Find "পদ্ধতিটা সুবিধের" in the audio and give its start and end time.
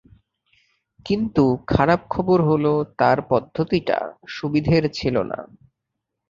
3.29-4.83